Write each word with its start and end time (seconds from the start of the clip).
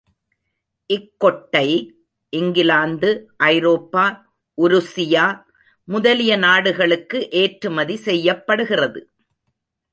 இக்கொட்டை 0.85 1.67
இங்கிலாந்து, 2.29 3.31
ஐரோப்பா, 3.37 4.35
உருசியா 4.57 5.43
முதலிய 5.83 6.35
நாடுகளுக்கு 6.35 7.29
ஏற்றுமதி 7.29 7.95
செய்யப்படுகிறது. 7.95 9.09